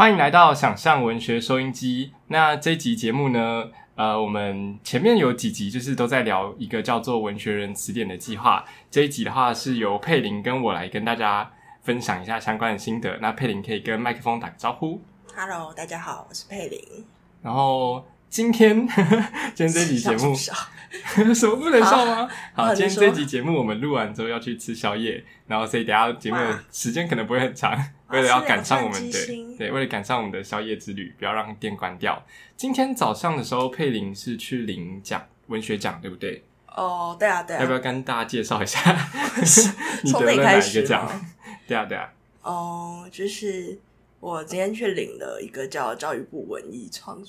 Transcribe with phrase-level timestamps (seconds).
[0.00, 2.14] 欢迎来到想象文学收音机。
[2.28, 8.64] 那这集节目呢，呃，我们前面有几集就是都在聊一个叫做“文学人词典”的计划。
[8.90, 11.50] 这一集的话是由佩林跟我来跟大家
[11.82, 13.18] 分享一下相关的心得。
[13.20, 15.02] 那佩林可以跟麦克风打个招呼。
[15.36, 17.04] Hello，大家好，我是佩玲。
[17.42, 18.88] 然后今天
[19.54, 20.34] 今天这集节目
[21.34, 22.26] 什么不能笑吗？
[22.54, 26.38] 好，好今天这集节目我们录完之后要去吃宵夜，然后所以等下节目
[26.72, 27.78] 时间可能不会很长，
[28.10, 32.24] 为了要赶上我们的对，为了赶上我们的宵夜之旅，不要让店关掉。
[32.56, 36.44] 今天早上的时候，佩林是去领奖文学奖，对不对？
[36.76, 37.60] 哦，对啊，对啊。
[37.60, 38.80] 要不要跟大家介绍一下
[40.04, 41.20] 你得了哪一个奖吗？
[41.66, 43.78] 对啊，对啊，哦，就是
[44.20, 47.22] 我今天去领了一个叫教育部文艺创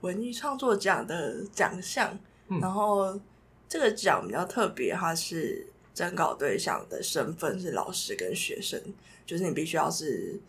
[0.00, 2.16] 文艺创作奖的奖项，
[2.48, 3.18] 嗯然后
[3.68, 8.80] 这个奖比较特别，它是征稿对象的身份是老师跟学生，
[9.28, 10.40] 就是你必须要是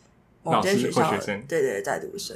[0.41, 1.11] 某间学校
[1.49, 2.33] 对对在读生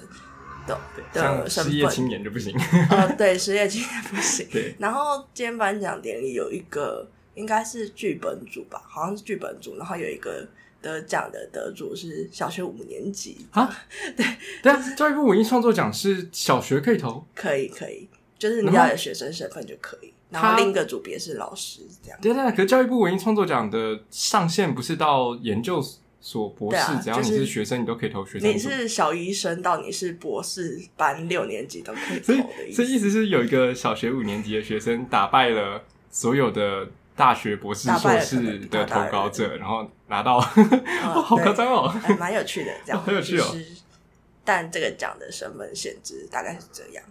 [0.68, 0.78] 的
[1.14, 1.88] 的身失业。
[1.88, 2.54] 青年就不行。
[2.90, 4.46] 呃， 对，失业青年不行。
[4.52, 10.46] 对，然后今天颁奖典礼有一个应该是剧本组吧，好像是剧本组，然后有一个
[10.82, 13.74] 得奖的得主是小学五年级啊，
[14.18, 14.26] 对
[14.62, 20.12] 对啊，教育部文艺创作奖是小学可以投，可以可以，就是你要有学生身份就可以。
[20.30, 22.20] 然后另一个组别是老师这样。
[22.20, 25.80] 对对对，可是教育部文艺创作奖的上限不是到研究
[26.26, 28.58] 所博士，只要你是是学生，你都可以投学生你。
[28.58, 32.76] 是小医生到你是博士班六年级都可以投所以的意思。
[32.78, 41.90] 所以意思是有一个小学五年级的学生打败了所有的大学博士、打硕士的投稿者，然后拿到，好对夸张哦！
[41.90, 43.66] 还蛮有趣的，这样 很有趣哦就是
[44.46, 47.04] 但这个奖的身份限制大概是这样。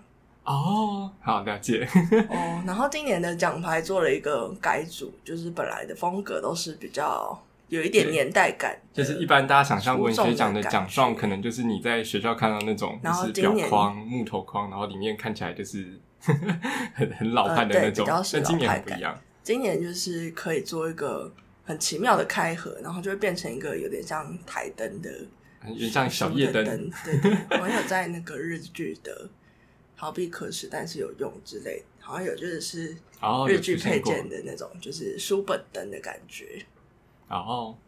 [0.45, 1.87] 哦，好了解。
[2.31, 7.39] 哦，然后今年的奖牌做了一个改组，就是本来的风格都是比较
[7.73, 16.37] 有一点年代感，就是一般大家想象文学奖的奖状，可能就是你在学校看到那种，然就是表后今年框、木头框，然后里面看起来就是很
[17.17, 21.33] 很老呃派的那种但今年不一样，今年就是可以做一个
[21.65, 25.11] 很奇妙的开合，然后就会变成一个有点像台灯的，
[25.69, 26.63] 有点像小夜灯。
[26.67, 29.31] 灯，对对，我有在那个日剧的
[29.97, 36.63] 逃避可耻但是有用之类的，好像有就是是哦，日剧配件的那种，就是书本灯的感觉。
[37.33, 37.79] 然后，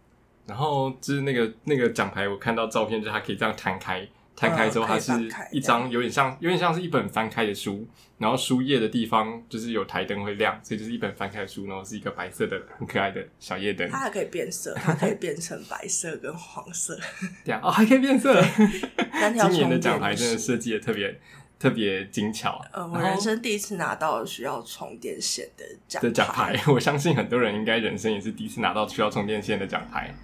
[0.47, 5.12] 然后就是那个那个奖牌，我看到照片，就是它可以这样摊开，摊开之后，它是
[5.53, 13.87] 一张有点像有点像是一本翻开的书，然后书页的地方就是有台灯会亮，所以就是一本翻开的书，然后是一个白色的很可爱的小夜灯。
[13.91, 16.99] 它，还可以变色，它可以变成白色跟黄色，
[17.44, 18.43] 对啊哦，还可以变色。
[19.41, 21.21] 今年的奖牌真的设计的特别
[21.65, 30.15] 特别精巧，呃，我人生第一次拿到需要充电线的奖的奖牌， 我相信很多人应该人生也是第一次拿到需要充电线的奖牌。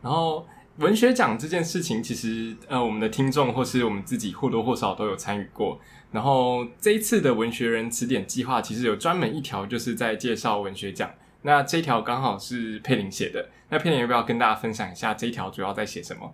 [0.00, 0.46] 然后
[0.78, 5.78] 文学奖这件事情，其实呃，我们的听众或是我们自己或多或少都有参与过。
[6.12, 11.10] 然后这一次的文学人词典计划，其实有专门一条就是在介绍文学奖。
[11.42, 16.32] 那这一条刚好是佩玲写的，那佩玲要不要跟大家分享一下这一条主要在写什么？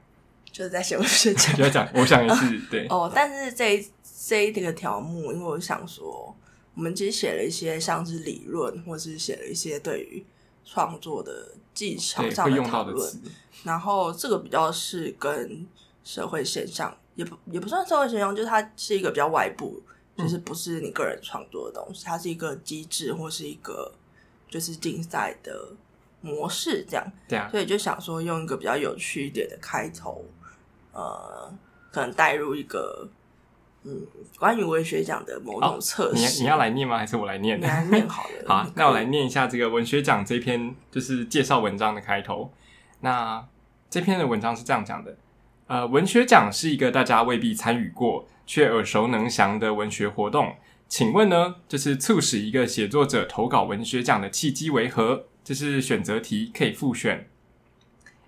[0.53, 3.11] 就是在写文学奖 主要讲，我想也是 对，哦。
[3.13, 3.89] 但是这一
[4.27, 6.37] 这一个条目，因为我想说，
[6.75, 10.25] 我们其实写了一些像是理论，或是写了一些对于
[10.65, 13.21] 创作的技巧，上的讨论
[13.65, 15.67] 然后这个比较是跟
[16.05, 19.83] 社会现象，也不也不算社会现象，就是它是一个比较外部，
[20.17, 23.91] 嗯就是不是你个人创作的东西，它是一个机制或是一个
[24.51, 25.69] 就是竞赛的
[26.21, 27.13] 模式这样。
[27.29, 30.25] 对啊，所以就想说用一个比较有趣一点的开头，
[30.93, 31.53] 呃，
[31.91, 33.09] 可能带入一个
[33.85, 34.07] 嗯
[34.39, 36.43] 关于文学奖的某种测哦你试。
[36.43, 36.99] 你要来念吗？
[36.99, 37.59] 还是我来念？
[37.59, 38.31] 你来念好了。
[38.47, 42.53] 好啊那我来念一下这个文学奖这篇就是介绍文章的开头。
[43.01, 43.45] 那
[43.91, 45.17] 这篇的文章是这样讲的：
[45.67, 50.55] 呃，文学奖是一个大家未必参与过却耳熟能详的文学活动。
[50.89, 55.25] 请问呢，就是促使一个写作者投稿文学奖的契机为何？
[55.43, 57.29] 这是选择题，可以复选。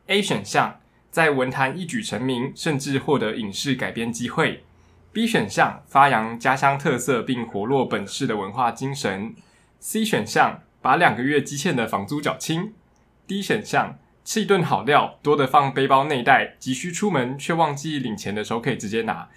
[0.09, 0.81] A 选项
[1.15, 4.65] 在文坛一举成名，甚至获得影视改编机会。
[5.13, 9.33] B 选项发扬家乡特色并活络本市的文化精神。
[9.79, 12.73] C 选项把两个月积欠的房租缴清。
[13.29, 19.29] D 选项吃一顿好料，多的放背包内袋，急需出门却忘记领钱的时候可以直接拿。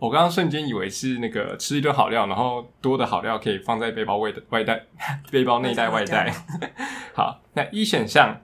[0.00, 4.82] 我刚刚瞬间以为是那个吃一顿好料，然后多的好料可以放在背包外的外袋、
[5.30, 6.34] 背包内袋外袋。
[7.14, 8.40] 好，那一选项，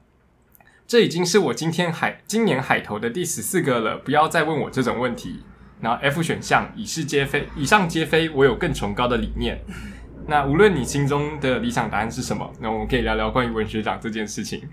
[0.86, 5.42] 这已经是我今天海今年海投的第十四个了，不要再问我这种问题。
[5.80, 9.60] 然后 F 选项，以是皆非，以上皆非，我有更崇高的理念。
[10.26, 14.66] 那无论你心中的理想答案是什么，那我们可以聊聊关于文学奖这件事情。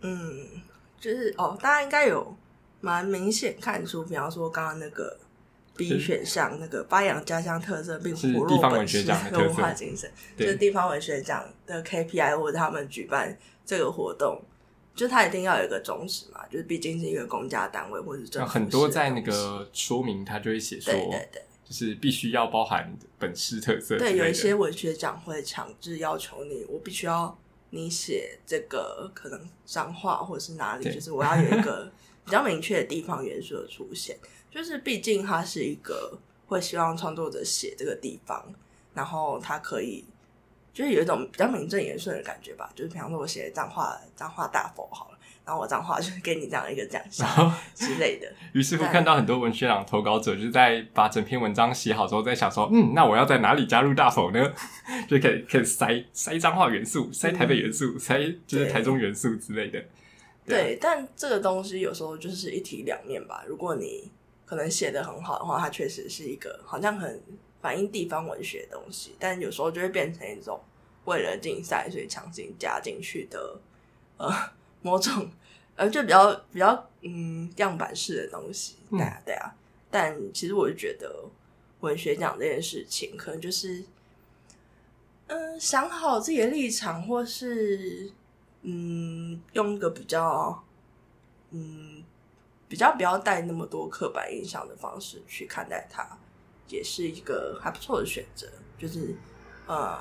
[0.00, 0.18] 嗯，
[0.98, 2.34] 就是哦，大家应该有
[2.80, 5.18] 蛮明显看出，比方说刚刚那个
[5.76, 13.36] B 是选项那个发扬家乡特色并是活地方文络本市学奖的文化精神，就是地方文学奖的 KPI 或者他们举办
[13.66, 14.42] 这个活动，
[14.94, 21.42] 就他一定要有一个宗旨嘛，就是毕竟是一个公家单位或者是政府很多在那个说明，他就会写说，对对对。
[21.64, 27.38] 就是必须要包含本市特色对，有一些文学奖会强制要求你，我必须要
[27.70, 31.88] 你写这个可能脏话或者是哪里，就是我要有一个
[32.24, 34.18] 比较明确的地方元素的出现。
[34.50, 38.52] 就是毕竟它是一个会希望创作者写这个地方，
[38.92, 40.04] 然后他可以
[40.72, 42.70] 就是有一种比较名正言顺的感觉吧。
[42.74, 47.28] 就是比方说我写脏话脏话大佛好了，然后我脏话就是给你这样一个奖项
[47.74, 48.32] 之类的。
[48.52, 54.52] 于是乎看到很多文学奖投稿者就是在把整篇文章写好之后，在想说，嗯，那我要在哪里加入大否呢？
[55.08, 59.82] 就可以可以塞塞脏话元素，塞台北元素，塞就是台中元素之类的。
[60.46, 63.44] 对啊对，但这个东西有时候就是一体两面吧。
[63.46, 64.10] 如果你
[64.46, 67.22] 可能写的很好的话，它确实是一个好像很
[67.60, 70.60] 反映地方文学的东西，但有时候就会变成一种
[71.04, 73.60] 为了竞赛所以强行加进去的
[74.16, 74.30] 呃
[74.82, 75.30] 某种
[75.76, 78.76] 呃就比较比较嗯样板式的东西。
[78.90, 79.54] 嗯对啊，对啊。
[79.90, 81.24] 但其实我就觉得
[81.80, 83.84] 文学奖这件事情，可能就是
[85.26, 88.10] 嗯、想好自己的立场，或是
[88.62, 90.62] 嗯，用一个比较
[91.50, 92.02] 嗯
[92.68, 96.18] 比较不要带那么多刻板印象的方式去看待它，
[96.70, 98.46] 也是一个还不错的选择。
[98.78, 99.14] 就是
[99.66, 99.98] 呃，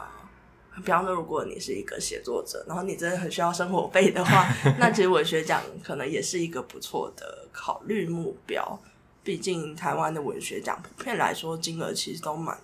[0.78, 4.48] 比方说，如果你是一个写作者，然后你真的很需要生活费的话，
[4.80, 8.80] 那其实文学奖可能也是一个不错的考虑目标。
[9.22, 12.58] 毕竟台湾的文学奖普遍来说金额其实都蛮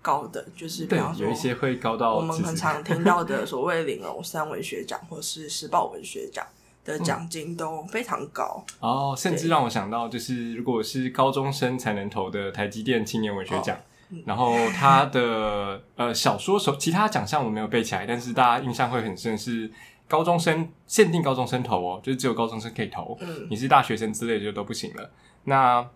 [0.00, 6.44] 高的，就是比方，说有一些会高到我们很常听到的所谓玲珑三文学奖或是时报文学奖
[6.84, 8.64] 的奖金都非常高。
[8.80, 13.76] 哦，甚至让我想到，就是如果是高中生才能投的台积电青年文学奖，
[14.10, 19.70] 嗯然后他的呃小说手其他奖项我没有背起来，但是大家印象会很深是
[20.08, 25.10] 高中生限定高中生投哦，就是只有高中生可以投，嗯你是大学生之类的就都不行了。
[25.44, 25.86] 那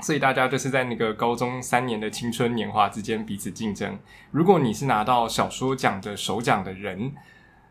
[0.00, 3.98] 所以大家就是在那个高中三年的青春年华之间彼此竞争。
[4.30, 7.14] 如果你是拿到小说奖的首奖的人，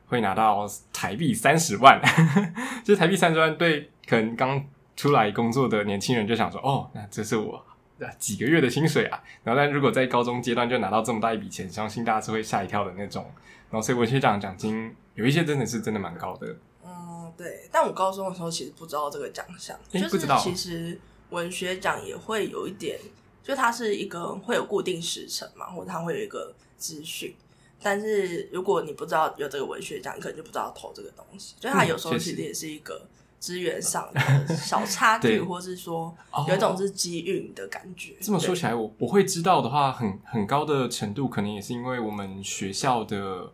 [0.07, 1.99] 会拿到台币三十万，
[2.83, 4.63] 就是台币三十万，对可能刚
[4.95, 7.55] 出来工作的年轻人就想说，哦，那这是我
[7.99, 9.21] 啊几个月的薪水啊。
[9.43, 13.25] 然后，但如果在高中阶段就拿到这么大一笔钱，相信大家是会吓一跳的那种。
[13.69, 16.55] 然后，所以文学奖奖金有一些真的是真的蛮高的。
[16.85, 17.67] 嗯，对。
[17.71, 20.99] 但我高中的时候其实不知道这个奖项，就是其实
[21.31, 22.99] 文学奖也会有一点，
[23.43, 27.35] 就它是一个会有固定时程嘛，或者它会有一个资讯。
[27.81, 31.55] 但是如果你不知道有这个文学奖，你可能就不知道投这个东西。
[31.59, 33.07] 所以它嗯有时候其实也是一个
[33.39, 38.13] 资源上的小差距， 对或是说哦有一种是机运的感觉。
[38.13, 43.51] 对这么说起来，我我会知道的话，很很高的程度，可能也是因为我们学校的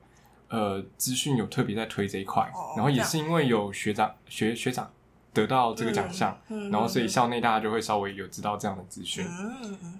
[0.49, 4.89] 呃资讯有特别在推这一块，哦然后也是因为有学长学学长
[5.33, 9.25] 得到这个奖项，嗯然后所以校内大家就会稍微有知道这样的资讯，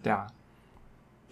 [0.02, 0.26] 对啊。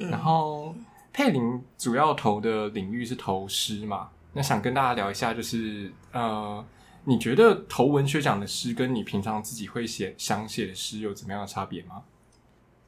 [0.02, 0.74] 嗯，然后
[1.12, 6.66] 佩林主要投的领域是投诗嘛，那想跟大家聊一下，就是呃，
[7.06, 12.04] 你觉得投文学奖的诗跟你平常自己会写想写的诗有怎么样的差别吗？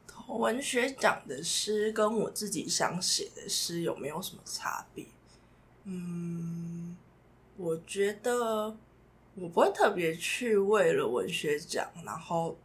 [0.07, 5.05] 投文学奖的诗跟我自己想写的诗有没有什么差别？
[5.83, 6.95] 嗯，
[7.57, 8.77] 我觉得
[9.35, 12.55] 我不会特别去为了文学奖，然后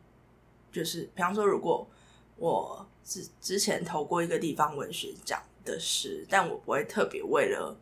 [0.70, 1.88] 就是比方说，如果
[2.36, 7.74] 我之之前投过一个地方文学奖的诗，但我不会特别为了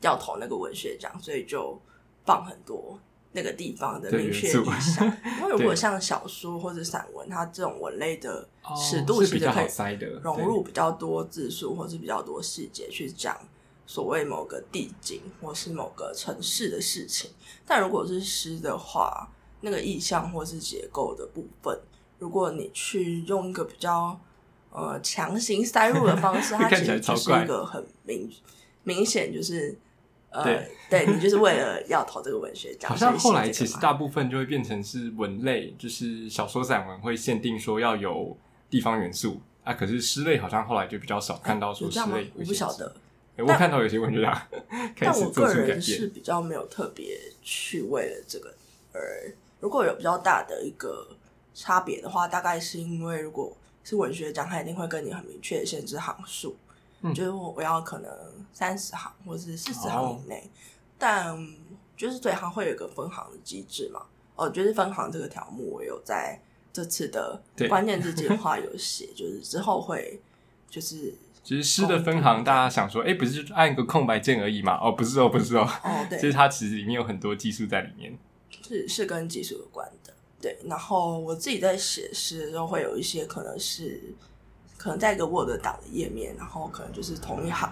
[0.00, 1.76] 要投那个文学奖，所以就
[2.24, 2.98] 放很多
[3.32, 5.04] 那个地方的对明确意象。
[5.38, 13.36] 因为如果像小说或者散文，它这种文类的哦尺度是比较其实可以好塞的，融入比较多字数，或是比较多细节去讲
[13.86, 17.30] 所谓某个地景或是某个城市的事情。
[17.66, 19.28] 但如果是诗的话，
[19.60, 21.76] 那个意象或是结构的部分，
[22.18, 24.18] 如果你去用一个比较
[24.70, 28.30] 呃强行塞入的方式， 它看其实就是一个很明
[28.84, 29.76] 明显就是。
[30.32, 30.70] 呃，对。
[30.88, 38.36] 对你就是为了要投这个文学奖，好像后来其实大部分就会变成是文类，就是小说散文会限定说要有
[38.68, 42.16] 地方元素啊，可是诗类好像后来就比较少看到说诗有这样吗？
[42.16, 42.30] 类？
[42.36, 42.94] 我不晓得，
[43.38, 44.32] 欸我看到有些文学家
[44.94, 48.54] 开但我个人是，比较没有特别去为了这个
[48.92, 51.08] 而，如果有比较大的一个
[51.54, 56.56] 差别的话，大概是因为如果是文学奖，他一定会跟你很明确的限制行数，
[57.02, 58.10] 嗯就是我我要可能
[58.52, 60.50] 三十行或是四十行哦以内，
[60.98, 61.36] 但
[61.96, 64.02] 就是对它会有一个分行的机制嘛。
[64.36, 66.40] 哦，就是分行这个条目，我有在
[66.72, 70.18] 这次的关键字计划有写， 就是之后会
[70.70, 74.78] 就是其实诗的分行，大家想说，哎、不是就按个空白键而已嘛？
[74.80, 78.16] 哦，不是哦，不是哦，哦，对其实对，它其实里面有很多技术在里面。
[78.66, 80.14] 是是跟技术有关的。
[80.40, 84.00] 对，然后我自己在写诗的时候，会有一些可能是
[84.78, 87.70] 可能在一个 Word 档的页面，然后可能就是同一行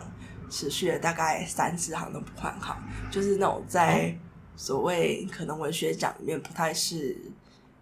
[0.51, 2.77] 持续了大概三四行都不换行，
[3.11, 4.15] 就是那种在
[4.55, 7.17] 所谓可能文学奖里面不太是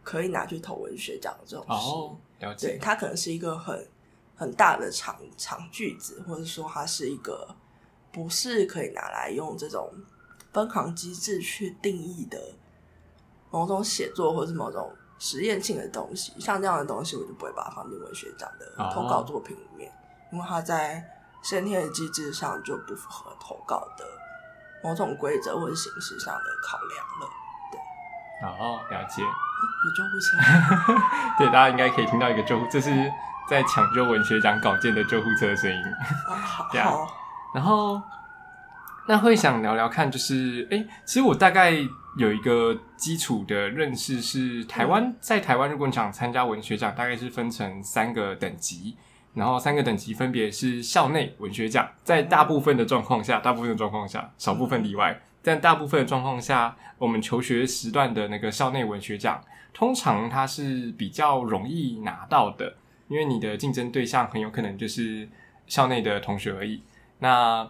[0.05, 1.73] 可以拿去投文学奖的这种诗。
[1.73, 2.79] 哦，了对，解。
[2.79, 3.89] 它可能是一个很
[4.37, 7.49] 很大的长长句子，或者说它是一个
[8.13, 9.91] 不是可以拿来用这种
[10.53, 12.39] 分行机制去定义的
[13.51, 16.33] 某种写作或是某种实验性的东西。
[16.41, 19.93] 像这样的东西，我就不会把它放进文学奖的哦投稿作品里面，
[20.33, 21.05] 因为它在
[21.43, 24.05] 先天的机制上就不符合投稿的
[24.83, 27.29] 某种规则或者形式上的考量了。
[28.43, 29.23] 哦，了解。
[29.23, 30.37] 有救护车，
[31.39, 32.91] 对，大家应该可以听到一个救护，这是
[33.49, 35.83] 在抢救文学奖稿件的救护车的声音。
[36.29, 37.09] 啊，好这样，
[37.55, 38.03] 然后，
[39.09, 41.73] 那会想聊聊看，就是哎、诶其实我大概
[42.17, 48.97] 有一个基础的认识是，台湾、在台湾，如果你想参加文学奖，大概是分成三个等级，
[49.35, 59.39] 然后三个等级分别是校内文学奖，在大部分的状况下，大部分的状况下，少部分例外，但大部分的状况下，我们求学时段的那个校内文学奖，
[59.75, 62.77] 通常它是比较容易拿到的，
[63.09, 65.29] 因为你的竞争对象很有可能就是
[65.67, 66.83] 校内的同学而已。
[67.19, 67.69] 那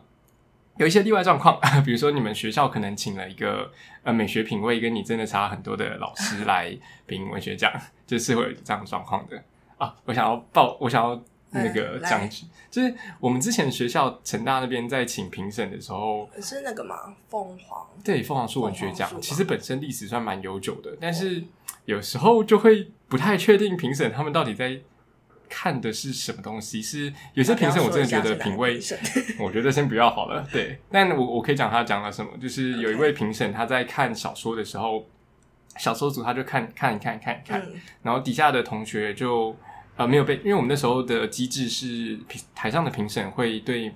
[0.79, 3.71] 有一些例外状况， 比如说你们学校可能请了一个
[4.03, 7.73] 呃美学品味跟你真的差很多的老师来评文学奖，
[8.07, 9.43] 就是会有这样的状况的。
[9.79, 9.95] 啊。
[10.05, 12.11] 我想要报，我想要那个嗯来。
[12.11, 12.29] 讲，
[12.71, 17.87] 就是我们之前学校成大那边在请评审的时候，是那个嘛，凤凰。
[18.05, 21.43] 对凤凰树文学奖其实本身历史算蛮悠久的，但是
[21.87, 24.79] 有时候就会不太确定评审他们到底在
[25.49, 26.81] 看的是什么东西。
[26.83, 28.79] 是有些评审我真的觉得品味，
[29.41, 30.47] 我觉得先不要好了。
[30.53, 35.07] 对， 但我我可以讲他讲了什么，就是有一位评审他在看小说的时候，
[35.79, 37.75] 小说组他就看看一看看一看，嗯。
[38.03, 39.55] 然后底下的同学就
[39.97, 43.93] 呃没有被，因为我们那时候的机制是评台上的评审会对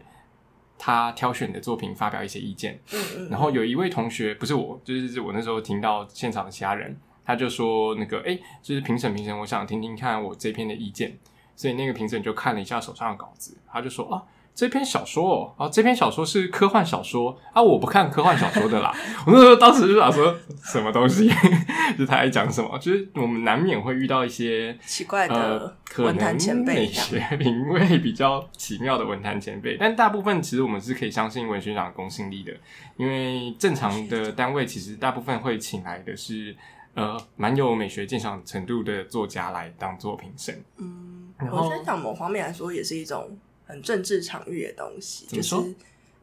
[0.79, 11.19] 他挑选的作品发表一些意见，嗯嗯，然后有一位同学不是我，就是我那时候听到现场的其他人，他就说那个哎，诶就是评审评审，我想听听看我这篇的意见，
[11.61, 14.23] 所以那个评审就看了一下手上的稿子，他就说啊。
[14.53, 18.93] 这篇小说哦，啊，这篇小说是科幻小说啊，我不看科幻小说的啦。
[19.25, 21.31] 我那时候当时就想说，什么东西？
[21.97, 22.77] 就他在讲什么？
[22.79, 32.53] 就是我们难免会遇到一些奇怪呃的，可文坛能前辈美学 品味比较奇妙的文坛前辈，但大部分其实我们是可以相信文学奖的公信力的，
[32.97, 36.55] 因为正常的单位其实大部分会请来的是
[36.95, 40.63] 呃蛮有美学鉴赏程度的作家来当做评审。
[40.79, 41.10] 嗯，
[41.41, 45.57] 然后我觉得讲某方面来说，也是一种很政治场域的东西，就是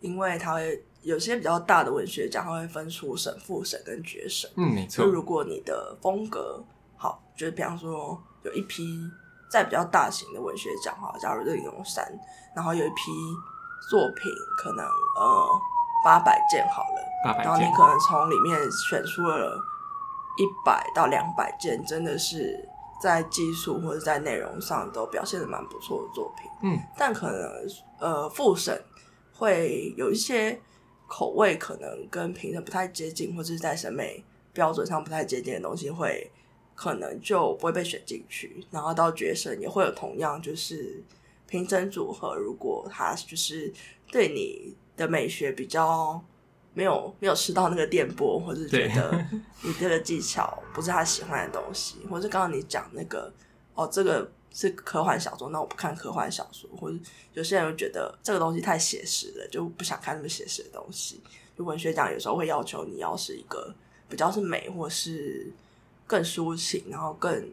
[0.02, 4.50] 因为它会有些比较大的文学奖，它会分出审、复审跟决审。
[4.56, 6.64] 嗯，没错就，如果你的风格
[6.96, 8.84] 好，就是比方说有一批
[9.50, 12.06] 在比较大型的文学奖哈，假如这里有山，
[12.56, 13.12] 然后有一批
[13.90, 15.48] 作品可能呃
[16.04, 19.58] 八百件好了，然后你可能从里面选出了
[20.38, 22.68] 一百到两百件，真的是
[23.02, 26.50] 在技术或者在内容上都表现的蛮不错的作品。
[26.64, 27.68] 嗯，但可能
[28.00, 28.82] 呃复审
[29.34, 30.60] 会有一些
[31.08, 34.24] 口味可能跟评审不太接近，或者是在审美
[34.54, 36.32] 标准上不太接近的东西，会
[36.76, 38.66] 可能就不会被选进去。
[38.72, 41.04] 然后到决审也会有同样就是
[41.48, 43.72] 评审组合，如果他就是
[44.12, 46.24] 对你的美学比较。
[46.78, 49.26] 没有没有吃到那个电波，或者是觉得
[49.66, 53.34] 你这个技巧不是他喜欢的东西，或者刚刚你讲那个
[53.74, 56.96] 哦，这个是科幻小说，那我不看科幻小说，或者
[57.34, 61.20] 有些人会觉得这个东西太写实了，就不想看那么写实的东西。
[61.58, 63.74] 就文学奖有时候会要求你要是一个
[64.08, 65.52] 比较是美，或是
[66.06, 67.50] 更抒情，然后更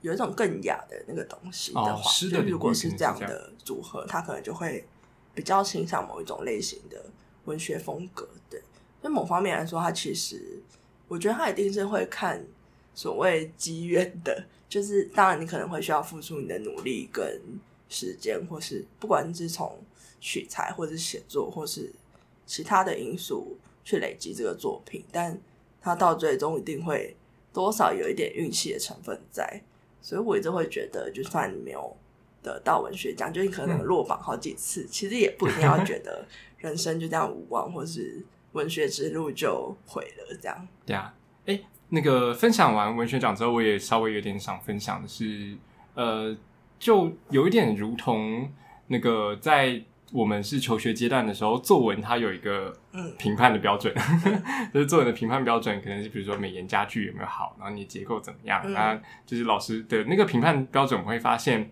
[0.00, 4.86] 有一种更雅的那个东西的哦话，就如果是这样的组合，他可能就会
[5.34, 7.04] 比较倾向某一种类型的
[7.50, 8.26] 文学风格。
[8.48, 8.60] 对，
[9.02, 10.62] 所以某方面来说，他其实
[11.08, 12.46] 我觉得他一定是会看
[12.94, 17.40] 所谓机缘的，就是当然你可能会需要付出你的努力跟
[17.88, 19.78] 时间，或是不管是从
[20.20, 21.92] 取材，或是写作，或是
[22.46, 25.38] 其他的因素去累积这个作品，但
[25.80, 27.16] 他到最终一定会
[27.52, 29.62] 多少有一点运气的成分在，
[30.00, 31.96] 所以我一直会觉得，就算你没有
[32.42, 36.24] 得到文学奖，就你可能落榜好几次，其实也不一定要觉得
[36.60, 40.68] 人生就这样无望，或是文学之路就毁了这样。
[40.86, 41.12] 对啊，
[41.46, 45.56] 哎，那个分享完文学奖之后，我也稍微有点想分享的是，
[45.94, 46.36] 呃，
[46.78, 48.50] 就有一点如同
[48.86, 53.94] 那个在我们是求学阶段的时候，作文它有一个嗯评判的标准，
[54.74, 61.70] 就是作文的评判标准可能是比如说美言佳句有没有好，然后你结构怎么样，嗯那就是老师的那个评判标准，我会发现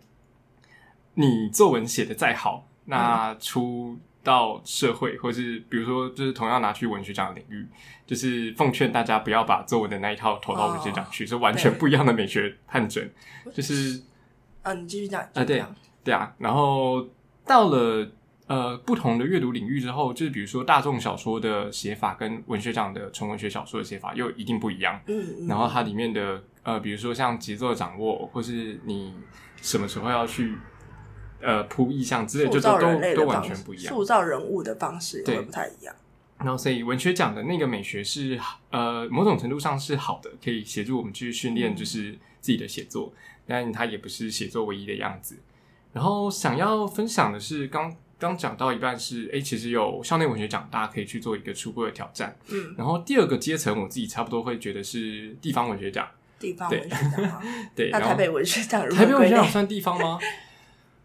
[1.14, 7.67] 你作文写的再好，那出到社会，或是比如说就是同样拿去文学奖的领域，
[8.07, 13.11] 就是奉劝大家不要把作文的那一套投到文学奖去，是完全不一样的美学判准，
[13.55, 14.03] 就是。
[14.61, 17.09] 啊，你继续讲，啊对啊对啊，然后
[17.47, 18.07] 到了
[18.49, 25.01] 呃不同的阅读领域之后，就是比如说大众小说的写法跟文学奖的纯文学小说的写法又一定不一样。
[25.07, 29.15] 嗯，嗯然后它里面的呃，比如说像节奏的掌握，或是你
[29.63, 30.55] 什么时候要去
[31.40, 33.95] 呃铺意象之类，就都都都完，全不一样。
[33.95, 35.95] 塑造人物的方式也对会不太一样。
[36.38, 38.38] 然后，所以文学奖的那个美学是
[38.71, 43.12] 呃某种程度上是好的，可以协助我们去训练就是自己的写作，
[43.45, 45.37] 但它也不是写作唯一的样子。
[45.92, 52.37] 然后想要分享的是，刚刚讲到一半是，哎，其实有校内文学奖，大家可以去做一个初步的挑战。
[52.50, 56.07] 嗯，然后第二个阶层，我自己差不多会觉得是地方文学奖，
[56.38, 57.42] 地方文学奖吗？
[57.75, 59.12] 对， 那台北文学奖台北？
[59.12, 60.21] 文学奖算地方吗？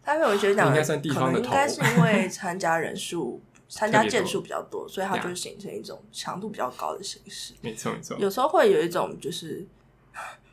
[0.04, 7.54] 台北文学奖应该算地方的头可能应该是因为参加人数、 参加件数比较多，所以它就形成一种强度比较高的形式。
[7.62, 9.66] 没错没错，有时候会有一种就是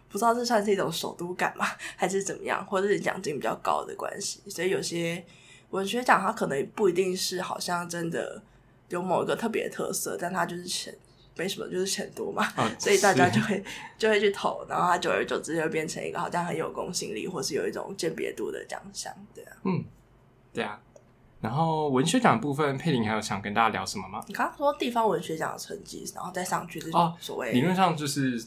[0.08, 1.66] 不知道这算是一种首都感吗，
[1.98, 5.24] 还是怎么样，或者是奖金比较高的关系，所以有些
[5.72, 8.42] 文学奖它可能不一定是好像真的
[8.90, 10.94] 有某一个特别的特色，但它就是钱
[11.38, 13.64] 没什么，就是钱多嘛， 啊所以大家就会
[13.98, 19.58] 就会去投，然后它久而久之就会变成一个好像很有公信力，或是有一种鉴别度的奖项，对啊。
[19.64, 19.84] 嗯，
[20.54, 20.80] 对啊。
[21.40, 24.24] 然后文学奖部分，佩林还有想跟大家聊什么吗？
[24.28, 28.40] 你刚刚说地方文学奖的成绩，然后再上去是哦所谓理论上就是玲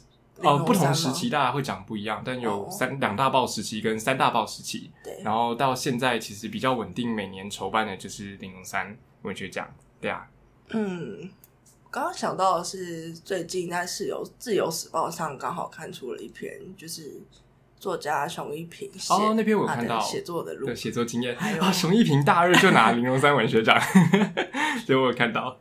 [0.42, 9.68] 珑哦，不同时期大家会讲不一样，但有哦三两大报时期跟三大报时期，对，然后到现在其实比较稳定，每年筹办的就是玲珑山文学奖，
[10.00, 10.28] 对啊，
[10.68, 11.28] 嗯，
[11.94, 17.22] 刚刚想到的是最近在自由自由时报上刚好看出了一篇，就是
[17.78, 23.80] 作家熊一平写哦那篇我有看到写作的路的，写作经验还有啊，熊一平大二就拿玲珑三文学奖，
[24.84, 25.56] 所以我有看到，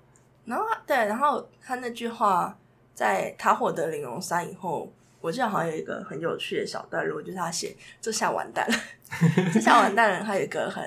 [0.45, 2.57] 然后他对，然后他那句话，
[2.95, 4.91] 在他获得玲珑三以后，
[5.21, 8.75] 我记得好像有一个很有趣的小段落，就是他写这下完蛋了，
[9.53, 10.83] 这下完蛋了，他有一个很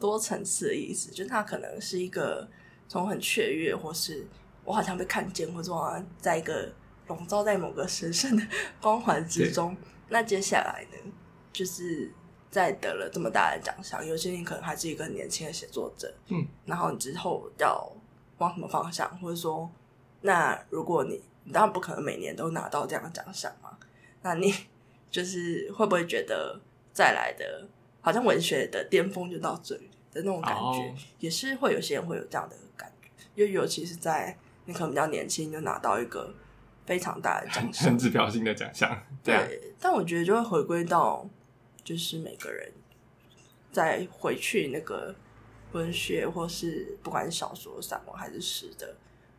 [0.00, 2.48] 多层次的意思，就是他可能是一个
[2.88, 4.26] 从很雀跃，或是
[4.70, 6.72] 我好像被看见，或者我好像在一个
[7.08, 8.42] 笼罩在某个神圣的
[8.80, 9.76] 光环之中。
[10.08, 11.12] 那接下来呢，
[11.52, 12.08] 就是
[12.48, 17.92] 在得了这么大的奖项，尤其你可能还是一个年轻的写作者，嗯，然后你之后要
[18.38, 19.68] 往什么方向，或者说，
[20.20, 23.76] 那如果你你当然不可能每年都拿到这样的奖项嘛，
[24.22, 24.54] 那你
[25.10, 26.60] 就是会不会觉得
[26.92, 27.66] 再来的，
[28.00, 30.94] 好像文学的巅峰就到这里的那种感觉，哦。
[31.18, 34.36] 也是会有些人会有这样的感觉，因为尤其是在
[34.70, 36.32] 你可能比较年轻就拿到一个
[36.86, 39.48] 非常大的奖 很项很，指标性的奖项，对啊，
[39.80, 41.28] 但我觉得就会回归到，
[41.82, 42.72] 就是每个人
[43.72, 45.14] 再回去那个
[45.72, 48.96] 文学，或是不管是小说、散文还是诗的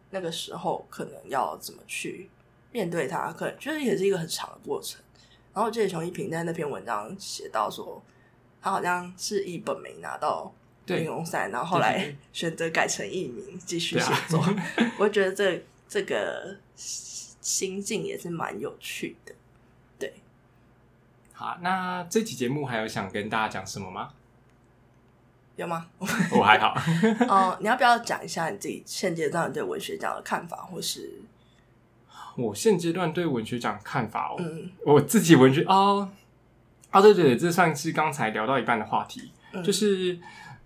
[0.10, 2.30] 那个时候，可能要怎么去
[2.72, 5.02] 面对它，可能就是也是一个很长的过程。
[5.54, 8.02] 然后我记得熊一平在那篇文章写到说，
[8.62, 10.54] 他好像是一本没拿到
[10.86, 11.00] 对。
[11.00, 14.44] 玲珑山，然后后来选择改成艺名继续写作。
[14.98, 19.34] 我觉得这这个心境也是蛮有趣的。
[20.00, 20.14] 对，
[21.34, 24.10] 好，那这期节目还有想跟大家讲什么吗？
[25.58, 25.88] 有吗？
[26.32, 26.74] 我还好，
[27.28, 31.22] 哦，你要不要讲一下你自己现阶段对文学奖的看法，或是？
[32.38, 34.72] 我现阶段对文学奖看法哦，嗯。
[34.86, 36.10] 我自己文学哦，
[36.90, 39.62] 啊，对对对，这算是刚才聊到一半的话题，嗯。
[39.62, 40.18] 就是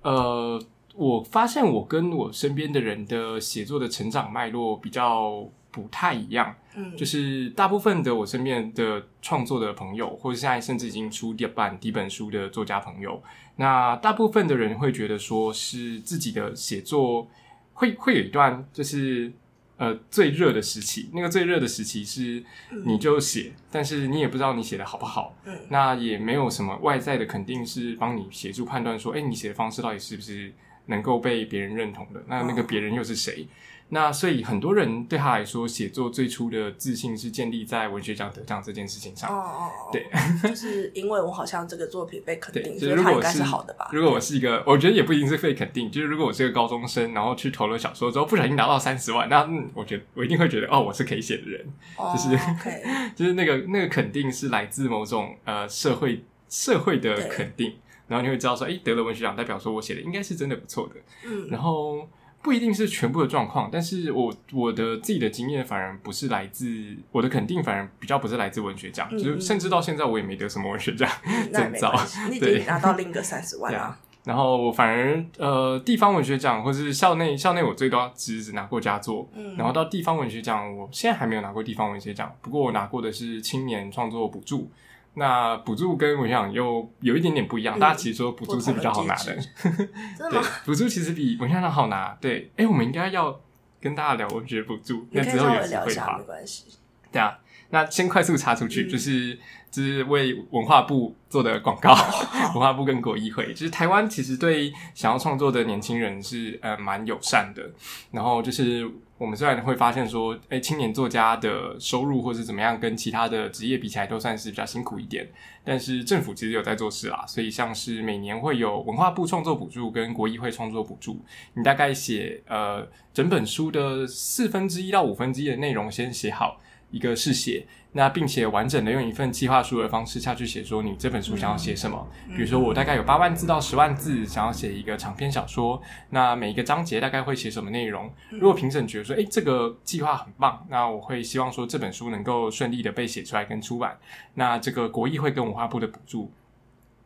[0.06, 0.62] 呃，
[0.94, 13.20] 我发现我跟我身边的人的写作的成长脉络比较不太一样，嗯，就是大部分的我身边的创作的朋友，或者现在甚至已经出第版第一本书的作家朋友，
[13.56, 17.28] 那大部分的人会觉得说是自己的写作
[17.74, 19.34] 会会有一段就是
[19.78, 22.44] 呃最热的时期，那个最热的时期是
[22.86, 25.54] 你就写，但是你也不知道你写的好不好，嗯。
[25.70, 30.54] 那也没有什么外在的肯定是帮你协助判断说，哎、你写的方式到底是不是
[30.88, 32.24] 能够被别人认同的。
[32.28, 33.48] 那那个别人又是谁？
[33.90, 39.30] 那所以很多人对他来说，写作最初的自信是建立在文学奖得奖这件事情上。
[39.30, 40.08] 哦哦，对，
[40.50, 43.88] 就是因为我好像这个作品被肯定，对，所就如果以它应该是好的吧？
[43.94, 45.92] 如果我是一个，我觉得也不一定是被肯定。
[45.92, 51.64] 就是如果我是个高中生，然后去投了小说之后，不小心拿到三十万，那嗯，我觉得我一定会觉得，哦，我是可以写的人。
[51.96, 52.84] 哦就是 OK，
[53.16, 57.76] 就是那个那个肯定是来自某种呃社会社会的肯定，
[58.08, 60.96] 然后你会知道说，哎，得了文学奖，代表说我写的应该是真的不错的。
[61.26, 62.08] 嗯然后
[62.42, 71.10] 不一定是全部的状况，但是我我的自己的经验反而不是来自我的肯定，反而比较不是来自文学奖，嗯就是甚至到现在我也没得什么文学奖
[71.52, 71.92] 证照
[72.40, 74.00] 对经拿到另一个三十万 对啊。
[74.26, 84.70] 然后我反而呃地方文学奖或是校内校内我最多只只拿过佳作，嗯，然后到地方文学奖，我现在还没有拿过地方文学奖，不过我拿过的是青年创作补助。
[85.16, 89.36] 那补助跟文学奖又有一点点不一样，嗯大家其实说补助是比较好拿的
[90.30, 92.18] 对吗？，补助其实比文学奖好拿。
[92.22, 93.40] 对，哎，我们应该要
[93.82, 96.24] 跟大家聊文学补助，那之后有机会吧没。
[96.26, 96.66] 关系。
[97.12, 97.38] 对啊，
[97.70, 99.40] 那先快速插出去，嗯就是
[99.76, 101.94] 就是为文化部做的广告，
[102.56, 107.70] 文化部跟国议会，就是台湾其实对想要创作的年轻人是呃蛮友善的。
[108.12, 115.28] 然后就是我们虽然会发现说，哎，青年作家的收入或是怎么样，跟其他的职业比起来都算是比较辛苦一点，
[115.66, 121.20] 但是政府其实有在做事啦，所以像是每年会有文化部创作补助跟国议会创作补助，
[121.54, 126.62] 你大概写呃整本书的四分之一到五分之一的内容先写好。
[126.92, 132.08] 一个是写，那并且完整的用一份计划书的方式下去写，说你这本书想要写什么。
[132.36, 138.12] 比如说，我大概有八万字到十万字，想要写一个长篇小说，那每一个章节大概会写什么内容？
[138.32, 143.98] 如果评审觉得说，诶，这个计划很棒，那我会希望说这本书能够顺利的被写出来跟出版。
[144.34, 146.32] 那这个国艺会跟文化部的补助。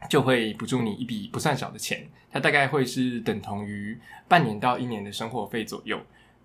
[0.10, 6.00] 就会补助你一笔不算小的钱，它大概会是等同于半年到一年的生活费左右。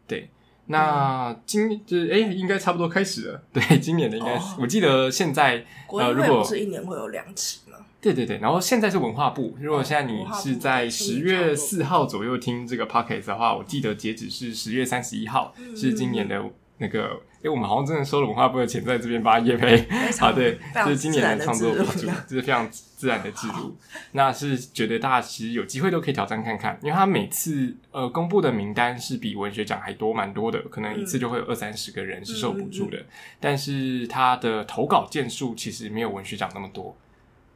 [0.08, 0.28] 对，
[0.66, 3.42] 那今就是哎、应该差不多开始了。
[3.52, 7.76] 对，今年的应该是，哦我记得现在呃如果不是一年会有两期呢？
[8.00, 9.56] 对对对，然后现在是文化部。
[9.60, 16.42] 如果现在你是在的十月四号左右听这个 podcast 的话，我记得截止是十月三十一号，嗯是今年的
[16.78, 17.20] 那个。
[17.44, 23.76] 哎，我们好像真的收了文化部的钱，在这边发叶培非常啊，对，这是今年的创作补助，这是非常自然的制度。
[24.12, 33.04] 那是觉得大家其实有机会都可以挑战看看，因为他每次呃公布的名单是比文学奖还多蛮多的，可能一次就会有二三十个人是受补助的，
[33.38, 36.96] 但是他的投稿件数其实没有文学奖那么多。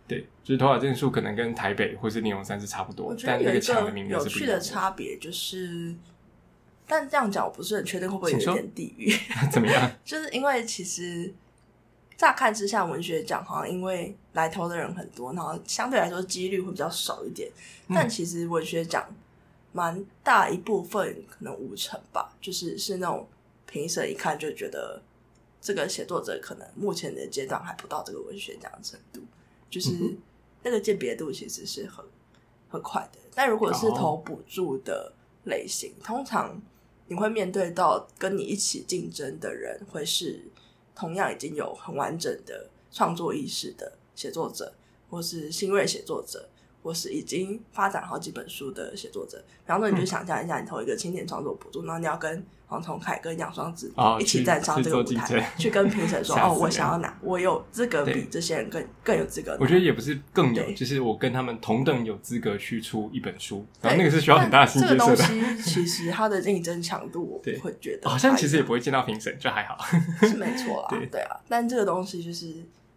[0.07, 5.95] 对，就是投稿件数可能跟台北或是内容山是差不多但那得有一抢的名额个有趣的是不一样差别就是，
[6.89, 9.13] 但这样讲我不是很确定会不会有一点地域，
[9.53, 9.91] 怎么样？
[10.05, 11.33] 就是因为其实
[12.17, 17.51] 乍看之下，文学奖好像因为来投的人很多，然后相对来说几率会比较少一点。
[17.89, 19.07] 嗯但其实文学奖
[19.73, 23.29] 蛮大一部分，可能五成吧，就是是那种
[23.67, 25.01] 评审一看就觉得
[25.61, 29.21] 这个写作者可能目前的阶段还不到这个文学奖的程度，
[29.71, 29.91] 就是
[30.63, 32.05] 那个鉴别度其实是很
[32.69, 33.19] 很快的。
[33.35, 35.13] 但如果是哦投补助的
[35.45, 36.61] 类型，通常
[37.09, 40.43] 你会面对到跟你一起竞争的人，会是
[40.95, 44.73] 同样已经有很完整的创作意识的写作者，
[45.11, 46.49] 或是新锐写作者，
[46.83, 49.43] 或是已经发展好几本书的写作者。
[49.65, 65.17] 然后呢，你就想象一下，你投一个青年创作补助，然后你要跟黄崇凯跟杨双子哦一起去站上这个舞台，去跟评审说： “哦，我想要拿，我有资格比这些人更更有资格。”我觉得也不是更有，就是我跟他们同等有资格去出一本书，然后那个是需要很大的心但这接受的。
[65.17, 69.79] 个东西其实它的竞争强度，我 对会觉得好像其实也不不会见到评审，就还好。
[70.21, 71.37] 是没错啦 对，对啊。
[71.49, 72.55] 但这个东西就是，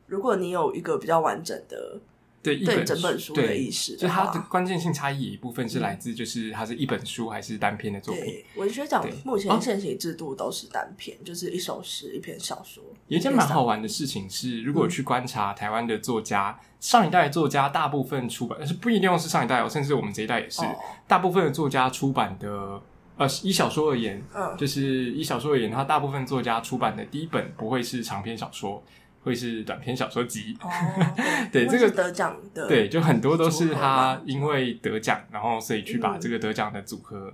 [0.07, 1.97] 如果你有一个比较完整的
[2.43, 8.23] 对，一对本整本书的意思就它的关键性差异一部分是来自就是它是一本书还是单篇的作品。
[8.23, 12.83] 对文学奖目前哦现行制度都是单篇，就是一首诗、一篇小说。
[13.07, 20.75] 有一件蛮好玩的事情是，如果去观察台湾的作家，上一代的作家大部分出版，但是不一定是上一代哦，甚至我们这一代也是，哦
[21.07, 22.81] 大部分的作家出版的，
[23.17, 28.81] 呃，以小说而言，嗯，就是以小说而言，它大部分作家出版的第一本不会是长篇小说，
[29.23, 30.57] 会是短篇小说集。
[30.61, 30.69] 哦，
[31.51, 37.33] 对这个得奖的，对，就很多都是他因为得奖，然后所以去把嗯这个得奖的组合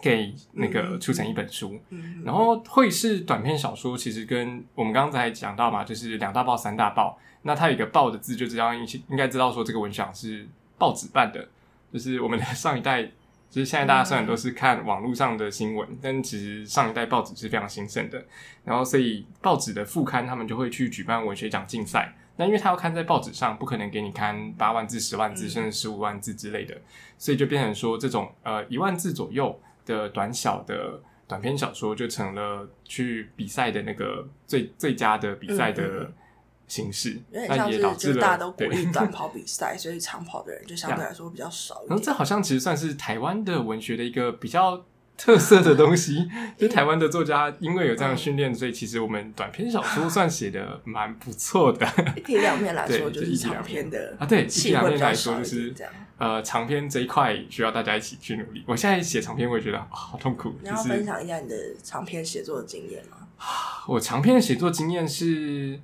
[0.00, 1.78] 给那个嗯出成一本书。
[1.90, 7.18] 嗯，然后会是短篇小说，其实跟我们刚才讲到嘛，就是两大报、三大报。
[7.42, 11.48] 那它有一个“报”的字，就知道应应该知道说这个文章是报纸办的。
[11.90, 13.10] 就是我们的上一代，
[13.50, 18.22] 就是现在大家虽然都是看网络上的新闻，但其实上一代报纸是非常兴盛的。
[18.64, 25.50] 然后所以报纸的副刊他们就会去举办文学奖竞赛，那因为他要刊在报纸上，不可能给你刊八万字、十万字，嗯。
[25.50, 26.76] 甚至十五万字之类的，
[27.16, 36.12] 所以就变成说这种呃一万字左右的短小的短篇小说，就成了去比赛的那个最最佳的比赛嗯嗯的嗯
[36.68, 42.12] 形式，有点那像是就也导致了大家都鼓对励短 跑比赛，所以长跑的人就相对来说比较少一然后这。
[42.12, 44.84] 好像其实算是台湾的文学的一个比较
[45.16, 46.28] 特色的东西，
[46.58, 51.86] 就台湾的作家因为有这样的训练，所以其实我们短篇小说算写的蛮不错的。
[52.16, 55.92] 一体两面来说，就是长篇的啊对一体两面来说就是点这样。
[56.18, 58.64] 呃，长篇这一块需要大家一起去努力。
[58.66, 60.52] 我现在写长篇，我也觉得、啊好痛苦。
[60.60, 63.28] 你要分享一下你的长篇写作的经验吗？
[63.86, 65.78] 我长篇的写作经验是，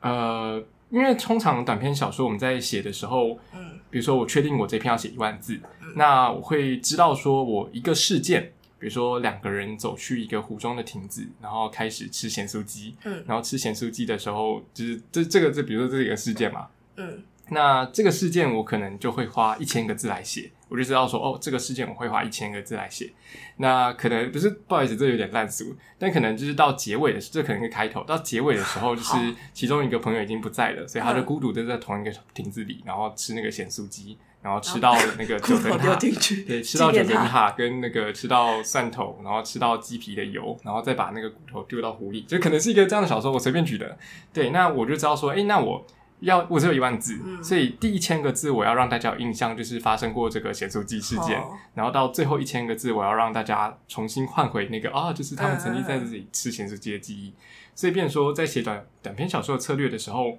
[0.00, 5.58] 呃，因为通常短篇小说我们在写的时候，嗯比如说我确定我这篇要写一万字，
[5.96, 23.12] 那我会知道说我一个事件，比如说两个人走去一个湖中的亭子，然后开始吃咸酥鸡，嗯然后吃咸酥鸡的时候，就是这这个这比如说这个事件嘛，嗯那这个事件我可能就会花一千个字来写，我就知道说哦，这个事件我会花一千个字来写。
[23.56, 29.16] 那可能不是不好意思，这有点烂俗，但可能就是到结尾的时，这可能是开头，到结尾的时候，就是
[29.52, 35.96] 其中一个朋友已经不在了，所以他就嗯孤独的在同一个亭子里，然后吃那个咸酥鸡，然后吃到那个 九层塔。
[35.96, 37.20] 对，吃到九层。
[37.20, 43.96] 塔跟那个吃到蒜头，然后吃到鸡皮的油，然后再把那个骨头丢到湖里，就可能是一个这样的小说，我随便举的。
[44.32, 45.86] 对，那我就知道说，哎，那我
[46.20, 57.34] 要我只有一万字，嗯所以第一千个字我要让大家有印象，就是发生过这个咸酥鸡事件，哦然后到最后一千个字，我要让大家重新换回那个啊，就是他们曾经在这里吃咸酥鸡的记忆。
[57.74, 60.38] 所以，变成说在写短短篇小说的策略的时候，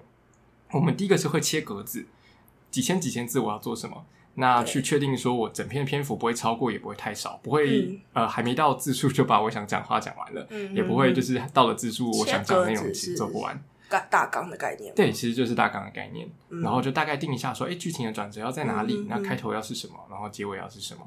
[0.71, 2.05] 我们第一个是会切格子，
[2.69, 4.05] 几千几千字我要做什么。
[4.35, 13.61] 那去确定说，我整篇篇幅不会超过，也不会太少，不会、嗯呃还没到字数就把我想讲话讲完了，嗯也不会就是到了字数我想讲的内容其实做不完。
[13.91, 14.93] 大大纲的概念。
[14.95, 18.95] 对，其实就是大纲的概念，嗯然后就大概定一下说，哎，剧情的转折要在哪里？
[18.95, 19.93] 嗯嗯嗯那开头要是什么？
[20.09, 21.01] 然后结尾要是什么？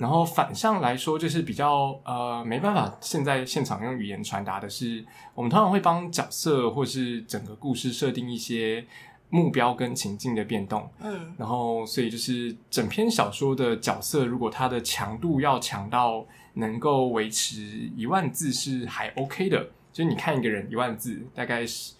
[0.00, 8.84] 然后反向来说，就是比较呃没办法现在现场用语言传达的是，我们通常会帮角色或是整个故事设定一些
[9.30, 10.88] 目标跟情境的变动。
[11.00, 21.94] 嗯然后，所以就是整篇小说的角色，如果它的强度要强到能够维持一万字是还 OK 的，就是你看一个人一万字，大概是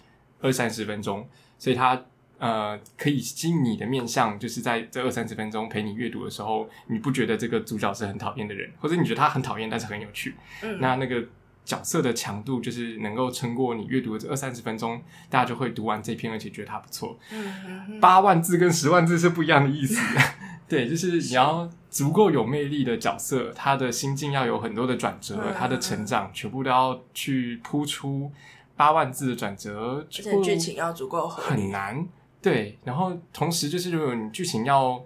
[0.45, 1.27] 二三十分钟，
[1.57, 1.99] 所以他
[2.37, 11.23] 呃可以吸引你的面向，就是在这二三十分钟陪你阅读的时候，你不觉得这个主角是很讨厌的人，或者你觉得他很讨厌，但是很有趣，嗯，那那个
[11.63, 17.17] 角色的强度就是能够撑过你阅读的这二三十分钟，大家就会读完这篇，而且觉得它不错。
[17.31, 19.99] 嗯嗯嗯八万字跟十万字是不一样的意思。
[20.69, 28.31] 对，就是你要足够有魅力的角色，他的心境要有很多的转折，嗯他的成长全部都要去铺出
[28.75, 31.27] 八万字的转折，而且剧情要足够。
[31.27, 32.07] 很难。
[32.41, 35.03] 对，然后同时就是如果你剧情要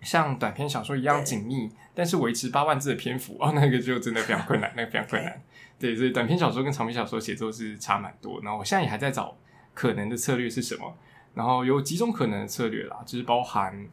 [0.00, 5.42] 像短篇小说一样对紧密，但是维持八万字的篇幅，哦，那个就真的非常困难， 那个非常困难。
[5.78, 8.40] 对，所以短篇小说跟长篇小说写作是差蛮多。
[8.42, 9.36] 然后我现在也还在找
[9.74, 10.96] 可能的策略是什么，
[11.34, 13.86] 然后有几种可能的策略啦，就是包含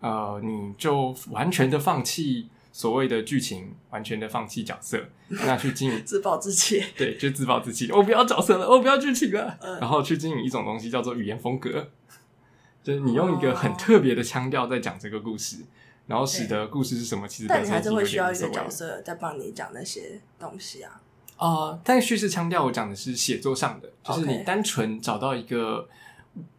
[0.00, 6.84] 呃，你就完全的放弃所谓的剧情，完全的放弃角色， 那去经营自暴自弃。
[6.94, 9.80] 对，就自暴自弃，我不要角色了，我不要剧情了，嗯。
[9.80, 11.88] 然后去经营一种东西叫做语言风格，
[12.84, 15.64] 就是你用一个很哦特别的腔调在讲这个故事，
[16.06, 18.38] 然后使得故事是什么，其实但你还是会需要一。
[18.38, 21.00] 个角色在帮你讲那些东西啊。
[21.38, 25.88] 啊，但叙事腔调我讲的是写作上的，就是你单纯找到一个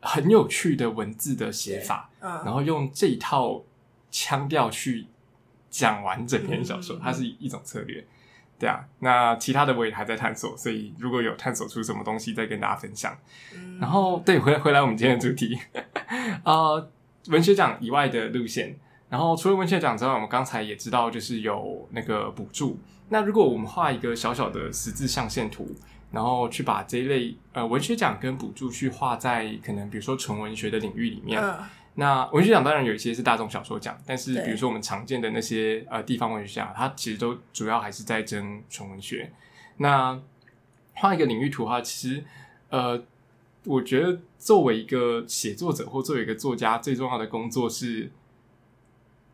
[0.01, 3.63] 很有趣的文字的写法，嗯，然后用这一套
[4.09, 5.05] 腔调去
[5.69, 8.05] 讲完整篇小说，嗯它是一种策略。
[8.59, 13.15] 对啊，那其他的我也还在探索，所以如果有探索出什么东西，再跟大家分享。
[13.53, 15.55] 嗯然后，对，回来回来我们今天的主题，
[16.43, 16.89] 呃，
[17.27, 18.75] 文学奖以外的路线。
[19.09, 22.79] 然后除了文学奖之外，我们刚才也知道，就是有那个补助。
[23.09, 25.69] 那如果我们画一个小小的十字象限图，
[26.11, 31.55] 然后去把这一类呃文学奖跟补助去画在可能比如说纯文学的领域里面，嗯
[31.99, 39.31] 那文学奖当然有一些是大众小说奖，但是比如说我们常见的那些呃地方文学奖，它其实都主要还是在争纯文学。
[39.77, 40.19] 那
[40.93, 42.23] 画一个领域图的话，其实
[42.69, 43.03] 呃，
[43.65, 48.11] 我觉得作为一个写作者或作为一个作家，最重要的工作是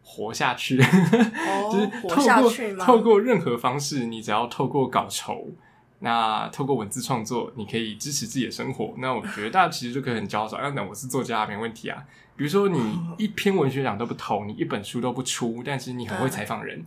[0.01, 0.77] 活下去，
[1.69, 2.85] 就是透过？
[2.85, 5.49] 透过任何方式，你只要透过稿酬。
[5.99, 8.93] 那透过文字创作，你可以支持自己的生活。
[8.97, 12.03] 那我觉得大家其实就可以很骄傲说：“啊，那我是作家，没问题啊。”
[12.35, 16.85] 比如说，你一篇文学奖都不投，你一本书都不出，但是你很会采访人，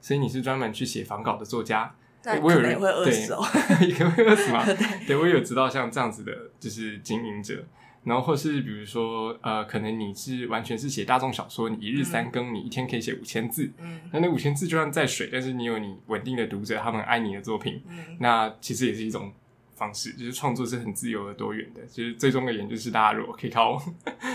[0.00, 1.94] 所以你是专门去写访稿的作家。
[2.24, 3.42] 那我有人会饿死哦。
[3.80, 4.64] 也会饿死吗？
[5.06, 7.64] 对，我有知道像这样子的，就是经营者。
[8.04, 19.32] 然后或是比如说呃，可能你是完全是写大众小说，你一日三更，你一天可以写五千字，嗯那那五千字就算再水，但是你有你稳定的读者，他们爱你的作品，嗯那其实也是一种
[19.74, 21.80] 方式，就是创作是很自由的多元的。
[21.86, 23.80] 其实最终而言，就是大家如果可以靠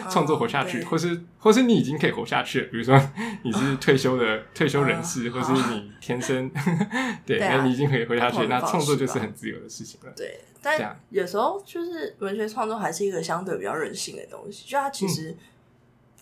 [0.10, 3.00] 创作活下去，哦或是或是你已经可以活下去了，比如说
[3.44, 6.52] 你是退休的、 退休人士，嗯或是你天生
[7.26, 10.12] 对，那你已经可以活下去，那创作就是很自由的事情了。
[10.16, 15.36] 对，但有时候就是文学创作还是一个相对比较任性的东西，就它其实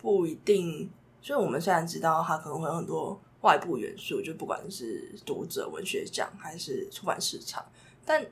[0.01, 0.89] 不一定，
[1.21, 7.63] 就是我们虽然知道它可能会有很多外部元素，就不管是读者、文学奖还是出版市场，
[8.06, 8.23] 但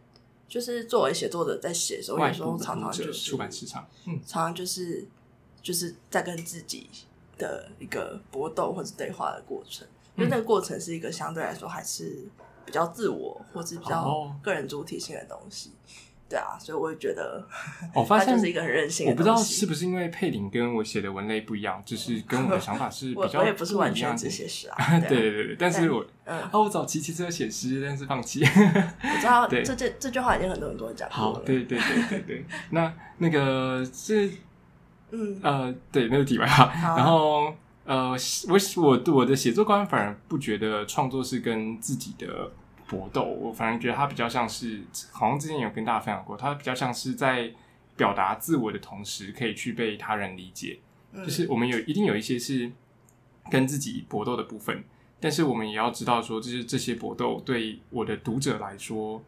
[0.48, 5.06] 就是作为写作者在写的时候，外有时候常常就是出版市场，嗯，常常就是
[5.62, 6.90] 就是在跟自己
[7.38, 12.24] 的一个搏斗或者对话的过程，因为那个过程是一个相对来说还是
[12.66, 15.72] 比较自我或是比较哦个人主体性的东西。
[16.34, 17.48] 对啊，所以我会觉得
[17.94, 24.30] 我发 现就是一个很任性的我不知道是不是因为佩林跟我写的文类不一样，就是跟我的想法是 比较我也不是完全只。
[24.30, 24.76] 写诗啊，
[25.08, 28.44] 对对啊对对对，但是我嗯，哦，我早期其实有写诗，但是放弃。
[28.44, 34.32] 我知道对这这这句话已经很多人跟我讲过好，对对对对对，那那个是
[35.12, 36.74] 嗯，呃，对，那个题外话。
[36.98, 37.54] 然后
[37.86, 38.18] 呃，
[38.48, 42.52] 我我我的写作观反而不觉得创作是跟自己的
[42.88, 47.52] 搏斗，我反而觉得他比较像是，好像之前有跟大家分享过，他比较像是在
[47.96, 50.80] 表达自我的同时，可以去被他人理解。
[51.12, 52.72] 嗯就是我们有一定有一些是
[53.52, 54.84] 跟自己搏斗的部分，
[55.20, 59.24] 但是我们也要知道说，就是这些搏斗对我的读者来说，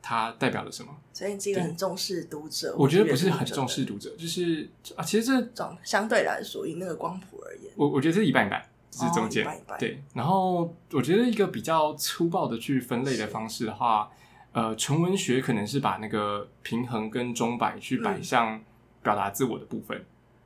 [0.00, 0.96] 它代表了什么？
[1.12, 4.66] 所以你是一个很重视读者，我觉得不是很重视读者，就是
[4.96, 8.66] 啊，其实这种，相对来说，以那个光谱而言，我我觉得是一半一半，
[8.96, 9.46] 就是中间、
[9.78, 10.02] 对。
[10.14, 14.10] 然后我觉得一个比较粗暴的去分类的方式的话，
[14.52, 18.60] 呃，纯文学可能是把那个平衡跟钟摆去摆嗯向
[19.02, 20.04] 表达自我的部分，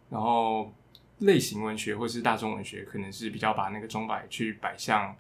[0.08, 0.72] 然后
[1.18, 5.14] 类型文学或是大众文学可能是比较把那个钟摆去摆向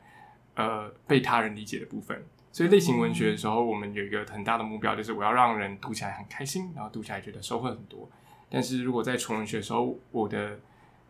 [0.56, 2.24] 呃被他人理解的部分。
[2.52, 8.10] 所以类型文学的时候，我们有一个很大的目标，就是我要让人读起来很开心，然后读起来觉得收获很多。
[8.48, 10.58] 但是如果在纯文学的时候，我的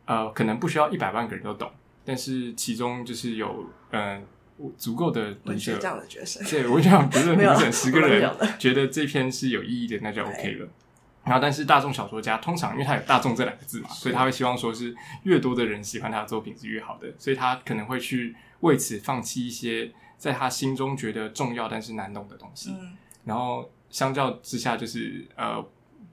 [0.04, 1.70] 呃可能不需要一百万个人都懂，
[2.10, 4.20] 但是其中就是有呃
[4.76, 10.68] 足够的读者文学这，样的角色，对我想觉得 没有读者十个人觉得这篇是有意义的，那就 OK 了。
[11.22, 14.92] 然后，但是大众小说家通常因为他有“大众”这两个字嘛，所以他会希望说是
[15.22, 22.70] 越多的人喜欢他的作品是越好的，所以他可能会去为此放弃一些在他心中觉得重要但是难懂的东西。
[22.72, 25.64] 嗯然后相较之下，就是呃，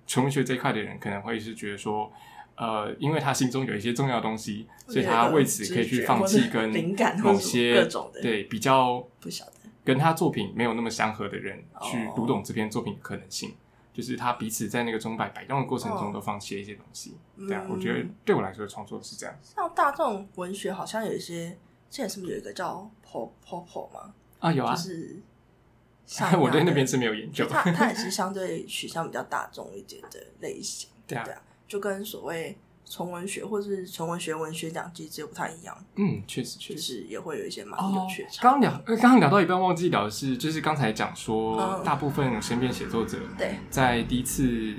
[0.05, 2.11] 纯文学这一块的人可能会是觉得说，
[2.57, 9.51] 呃，因为他心中有一些重要的东西，所以他为此可以去放弃跟灵感某些各种的对比较不晓得，
[9.85, 13.55] 跟他作品没有那么相合的人去哦读懂这篇作品的可能性。
[13.93, 19.35] 就是他彼此在那个钟摆摆动的过程中哦都放弃了一些东西，嗯对啊，我觉得对我来说创作是这样。
[19.41, 21.57] 像大众文学好像有一些，
[21.89, 24.13] 现在是不是有一个叫 po po po 吗？
[24.37, 25.19] 啊，有啊就，是
[26.05, 27.49] 像我对那边是是没有研究就。
[27.57, 36.93] 它它也是相对取向比较大众一点的类型，对啊对啊，就跟所谓纯文学或是纯文学文学奖机制又不太一样，嗯，确实确就实。
[36.93, 41.83] 是也会有一些蛮哦有趣的，差刚刚聊，呃刚刚聊到一半，忘记聊的是，就是刚才讲说，嗯。
[41.83, 44.73] 大部分身边写作者对，在第一次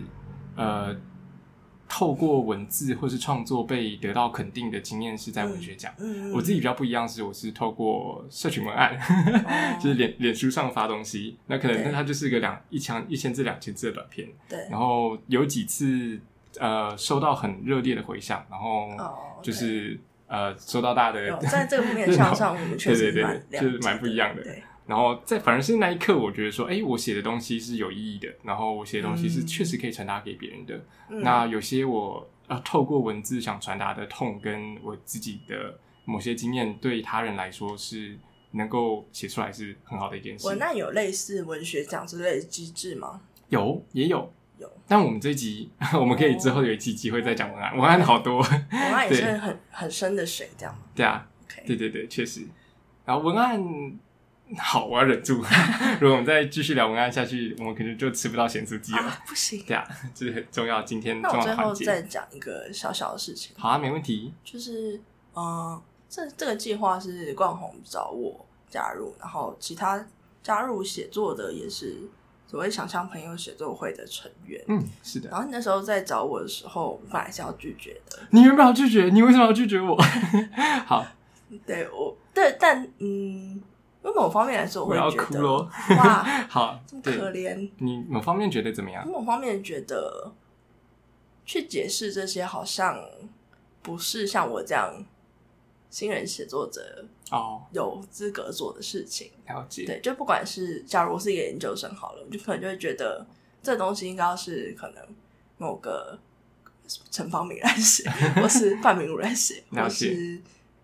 [0.57, 0.97] 呃
[1.87, 5.93] 透过文字或是创作被得到肯定的经验是在文学奖。
[5.99, 9.77] 嗯，我自己比较不一样是，我是透过社群文案，哦。
[9.83, 16.19] 就是脸脸书上发东西，那可能那它就是个两一千一千字两千字的短片，对，然后有几次
[16.59, 30.75] 呃收到很热烈的回响，然后哦，就是、呃收到大家的有 在这个面向上，我们确实对对对蛮就是蛮不一样的对，然后在反而是那一刻，我觉得说，哎，我写的东西是有意义的，然后我写的东西是嗯确实可以传达给别人的。
[31.11, 38.19] 嗯那有些我呃透过文字想传达的痛，跟我自己的某些经验，对他人来说是
[38.53, 40.59] 能够写出来是很好的一件事文。
[40.63, 43.21] 案有类似文学奖之类的机制吗？
[43.51, 48.41] 有也有有，但我们这一集 我们可以之后有一期机会再讲文案，文案好多。
[48.41, 51.27] 文案也是很很深的水，这样吗对啊
[51.67, 52.43] 对对对，确实。
[53.05, 53.63] 然后文案
[54.57, 55.43] 好，我要忍住。
[56.01, 58.99] 如果我们再继续聊文案下去，我们可能就吃不到咸酥鸡了。
[59.01, 59.63] 啊，不行。
[59.67, 61.85] 对啊，这是很重要，今天那我最后重要的环节。
[61.85, 64.33] 再讲一个小小的事情，好啊，没问题。
[64.45, 64.97] 就是
[65.35, 70.07] 嗯、呃这这个计划是冠宏找我加入，然后其他
[70.43, 71.99] 加入写作的也是
[72.51, 74.61] 所谓想象朋友写作会的成员。
[74.69, 75.29] 嗯，是的。
[75.29, 79.95] 然后你那时候在找我的时候，我本来是要拒绝的，你原本要拒绝，你为什么要拒绝我？
[80.87, 81.07] 好，
[81.67, 83.61] 对我对，但嗯，
[84.03, 85.47] 因为某方面来说，我要会觉得。
[85.97, 87.71] 哇， 好这，么，可怜。
[87.79, 89.07] 你某方面觉得怎么样？
[89.07, 90.33] 某方面觉得，
[91.45, 92.99] 去解释这些，好像
[93.83, 95.05] 不是像我这样
[95.91, 99.31] 新人写作者哦，有资格做的事情。
[99.47, 103.27] 了解，对，就不管是假如我是一个研究生好了，我就可能就会觉得
[103.63, 105.05] 这东西应该要是可能
[105.57, 106.19] 某个
[107.11, 108.09] 陈方明来写，
[108.41, 110.41] 或是范明儒来写，了或是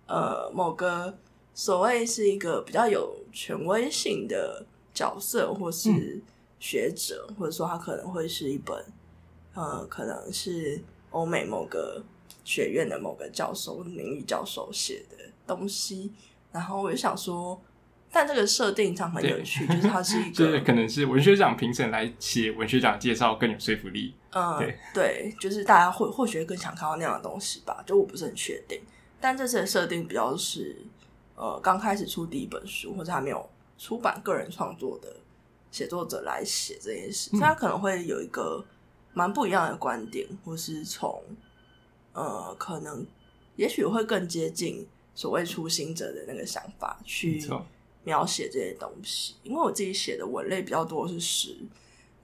[0.06, 1.16] 呃某个
[1.54, 6.22] 所谓是一个比较有权威性的角色，或是嗯。
[6.60, 8.82] 学者，或者说他可能会是一本
[9.52, 10.80] 呃可能是
[11.10, 12.02] 欧美某个
[12.42, 16.10] 学院的某个教授、名誉教授写的东西，
[16.54, 17.60] 然后我就想说。
[18.16, 24.14] 但这个设定上很有趣，就是它是一 就是个可能是文学奖评审来写文学奖介绍更有说服力。
[24.30, 28.80] 嗯，对对，就是大家会或许会更想看到那样的东西吧，就我不是很确定。
[29.20, 30.76] 但这次的设定比较是，
[31.34, 35.16] 呃，刚开始出第一本书或者还没有出版个人创作的
[35.72, 38.64] 写作者来写这件事，所以他可能会有一个
[39.12, 41.20] 蛮不一样的观点，或是从
[42.12, 43.04] 呃，可能
[43.56, 47.42] 也许会更接近所谓初心者的那个想法去，
[48.02, 51.56] 描写这些东西，因为我自己写的文类比较多是诗，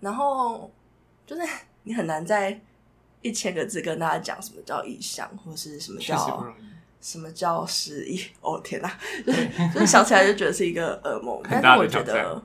[0.01, 0.70] 然后
[1.26, 1.43] 就是
[1.84, 2.61] 你很难在
[3.22, 6.55] 一千个字跟大家讲什么叫意象，或是什么叫。
[7.03, 8.22] 什么叫诗意。
[8.43, 12.43] 哦天哪，就是 就是想起来就觉得是一个噩梦，但是我觉得，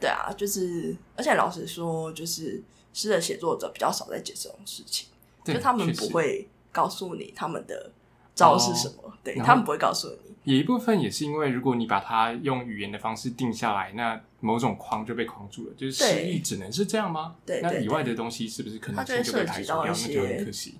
[0.00, 2.62] 对啊，就是而且老实说，就是
[2.94, 5.08] 诗的写作者比较少在解这种事情，
[5.44, 7.92] 就他们不会告诉你他们的
[8.36, 10.52] 招是什么，对他们不会告诉你。
[10.52, 15.74] 有一部分也是因为，如果你把它用语言的方式定下来，那某种框就被框住了。
[15.76, 17.34] 就是诗对意只能是这样吗？
[17.44, 19.82] 对对那以外的东西是不是可能它就会性就被涉排除掉？
[19.82, 20.74] 及到一那就很些可惜。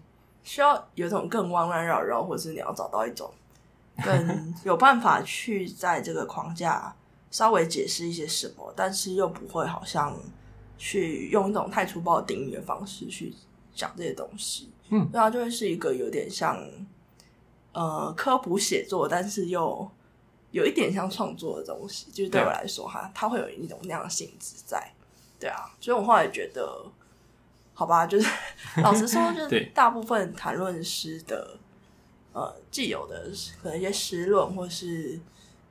[0.44, 3.28] 需要有一种更弯弯绕绕，或是你要找到一种
[4.04, 6.94] 更有办法去在这个框架
[7.32, 10.16] 稍微解释一些什么，但是又不会好像
[10.78, 13.34] 去用一种太粗暴定义的方式去
[13.74, 14.70] 讲这些东西。
[14.90, 16.64] 嗯对啊，就会是一个有点像
[17.76, 19.86] 呃科普写作，但是又
[20.50, 22.10] 有一点像创作的东西。
[22.10, 24.90] 就是对我来说，哈，它会有一种那样的性质在。
[25.38, 26.82] 对啊，所以我后来觉得，
[27.74, 28.26] 好吧，就是
[28.80, 31.58] 老实说，就是大部分谈论诗的，
[32.32, 33.30] 呃，既有的
[33.62, 35.20] 可能一些诗论，或是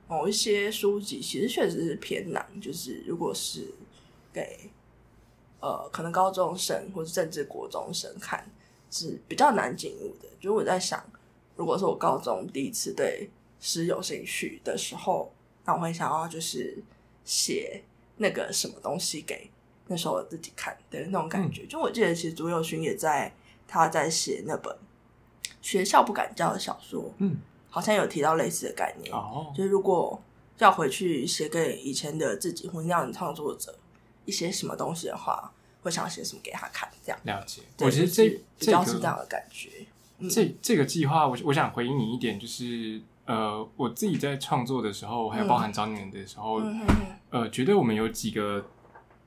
[0.06, 2.46] 某一些书籍，其实确实是偏难。
[2.60, 3.74] 就是如果是
[4.32, 4.70] 给
[5.58, 8.48] 呃可能高中生或者甚至国中生看，
[8.92, 10.28] 是比较难进入的。
[10.38, 11.04] 就是我在想，
[11.56, 13.28] 如果是我高中第一次对
[13.58, 15.32] 诗有兴趣的时候，
[15.64, 16.78] 那我会想要就是
[17.24, 17.82] 写
[18.18, 19.50] 那个什么东西给
[19.88, 21.66] 那时候我自己看的那种感觉。
[21.66, 23.32] 就我记得，其实朱友勋也在
[23.66, 24.72] 他在写那本
[25.60, 27.36] 《学校不敢教》的小说，嗯，
[27.68, 29.12] 好像有提到类似的概念。
[29.14, 30.20] 哦，就是如果
[30.58, 33.76] 要回去写给以前的自己或那样的创作者
[34.24, 35.52] 一些什么东西的话，
[35.82, 37.20] 会想写什么给他看，这样。
[37.24, 37.62] 了解。
[37.76, 39.86] 对我觉得这就是比较是这样的感觉。
[40.18, 46.62] 嗯这这个计划，我我想回应你一点，就是呃，我自己在创作的时候，还有包含找你们的时候，
[47.30, 48.64] 呃，觉得我们有几个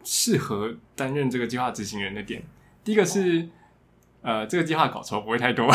[0.04, 2.42] 适合担任这个计划执行人的点。
[2.84, 3.48] 第一个是，
[4.22, 5.66] 呃，这个计划稿酬不会太多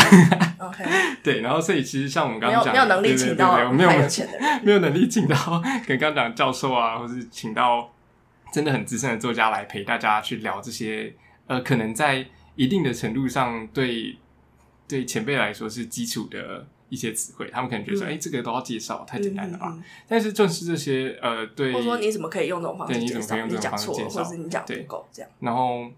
[0.58, 0.84] ，OK，
[1.22, 1.42] 对。
[1.42, 4.64] 然后，所以其实像我们刚刚讲， 没有能力请到没有太有钱的人。
[4.64, 7.92] 没有能力请到，可能刚刚讲教授啊，或是请到
[8.52, 11.14] 真的很资深的作家来陪大家去聊这些，
[11.46, 14.16] 呃，可能在一定的程度上对
[14.86, 19.68] 对前辈来说是基础的一些词汇，他们可能觉得说，嗯哎、这个都要介绍，太简单了吧？
[19.70, 23.20] 嗯嗯但是正是这些，呃，对，或者说你怎么可以用这种方式介绍？
[23.20, 25.30] 怎么可以用这种你讲错了，方式介绍或者是你讲不对够，这样。
[25.40, 25.90] 然后，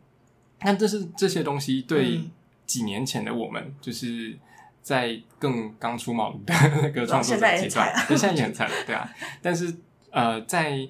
[0.59, 2.31] 但这是这些东西对嗯
[2.65, 4.37] 几年前的我们，就是
[4.83, 7.71] 在更刚出茅庐的 那个创作阶段现
[8.17, 9.09] 在也很惨了，对啊。
[9.43, 9.75] 但是
[10.11, 10.89] 呃，在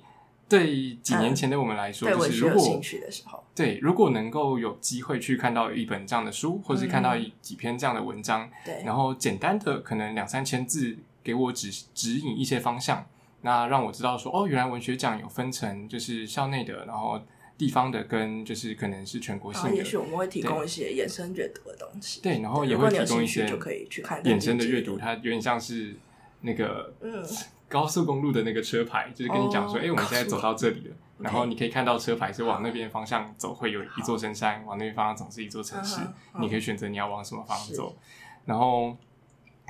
[0.49, 7.23] 对几年前的我们来说，对就是如果文学有兴趣的时候，对如果能够有机会去看到一本这样的书，或是看到嗯。
[7.23, 13.07] 一几篇这样的文章，对，然后简单的可能两三千字给我指指引一些方向，
[13.43, 17.21] 那让我知道说哦，原来文学奖有分成就是校内的，然后
[17.57, 22.21] 地方的跟就是可能是全国性的，也许我们会提供一些衍生阅读的东西。
[22.21, 25.97] 对，然后也会提供一些就可以去看衍生的阅读，它有点像是
[26.43, 27.25] 那个嗯，
[27.69, 36.01] 高速公路的那个车牌，就是跟你讲说，哦哎、我们现在走到这里了， 然后你可以看到车牌是往那边方向走，会有一座深山；往那边方向走是一座城市
[36.41, 37.97] 你可以选择你要往什么方向走。
[38.45, 38.97] 然后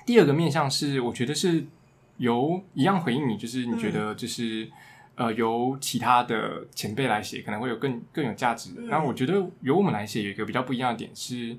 [0.04, 1.66] 第二个面向是，我觉得是
[2.18, 4.70] 由一样回应你，就是你觉得嗯就是。
[5.18, 8.82] 呃，由其他的前辈来写，可能会有更更有价值的。
[8.82, 9.32] 嗯然后我觉得
[9.62, 11.56] 由我们来写，有一个比较不一样的点是，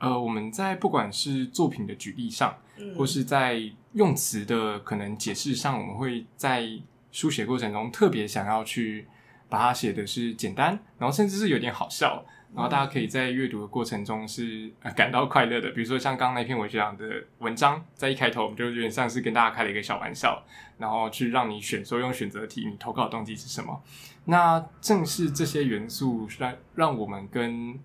[0.00, 6.66] 呃，我们在不管是作品的举例上，嗯或是在用词的可能解释上，我们会在
[7.12, 9.06] 书写过程中特别想要去
[9.48, 12.24] 把它写的是简单，然后甚至是有点好笑，
[12.54, 15.70] 然后大家可以在阅读的过程中是、呃、感到快乐的。
[15.70, 17.04] 比如说像刚刚那篇文学长的
[17.40, 20.42] 文章，在一开头我们就有点像是跟大家开了一个小玩笑，
[20.78, 23.82] 然后去让你选说用选择题，你投稿的动机是什么？
[24.24, 27.78] 那正是这些元素让让我们跟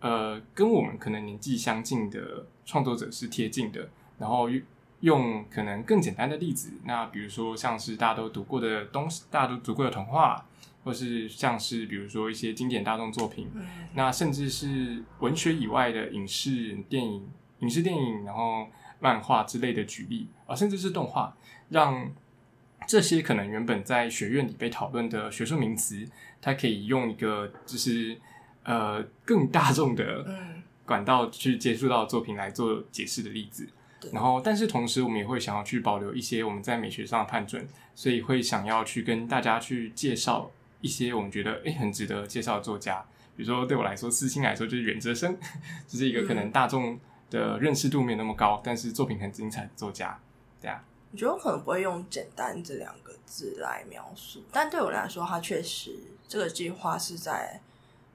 [0.00, 3.88] 呃跟我们可能年纪相近的创作者是贴近的，
[4.18, 4.48] 然后
[5.00, 10.46] 用可能更简单的例子，那比如说像是大家都读过的东西，大家都读过的童话。
[10.82, 17.28] 或是像是比如说一些经典大众作品，嗯那甚至是文学以外的影视电影、
[17.58, 18.66] 影视电影，然后
[18.98, 21.36] 漫画之类的举例啊，甚至是动画，
[21.68, 22.10] 让
[22.86, 26.08] 这些可能原本在学院里被讨论的学术名词，
[26.40, 28.16] 它可以用一个就是
[28.64, 33.68] 呃更大众的嗯管道去接触到作品来做解释的例子。
[34.12, 40.50] 然后，但是同时，我们也会想要去保留一些我们在美学上的判准，所以会想要去跟大家去介绍
[40.80, 43.04] 一些我们觉得诶很值得介绍的作家。
[43.36, 45.36] 比如说，对我来说，私心来说就是袁哲生，
[45.86, 46.98] 就是一个可能大众
[47.28, 50.18] 的认识度没有那么高，但是作品很精彩的作家。
[50.62, 50.82] 对啊，
[51.12, 55.94] 我觉得我可能不会用“简单”这两个字来描述，但对我来说，它确实
[56.26, 57.60] 这个计划是在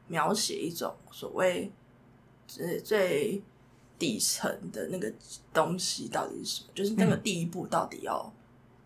[0.08, 1.72] 描写一种所谓
[2.48, 3.42] 最最
[3.98, 5.12] 底层的那个
[5.54, 8.32] 东西到底是什么，就是那个第一步到底要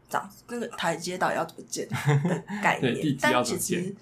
[0.10, 1.96] 长，那个台阶到底要怎么建的
[2.62, 3.18] 概念。
[3.20, 3.96] 但其实